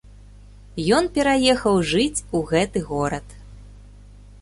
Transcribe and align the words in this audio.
Ён 0.99 1.09
пераехаў 1.17 1.75
жыць 1.91 2.19
у 2.39 2.43
гэты 2.51 2.85
горад. 2.91 3.41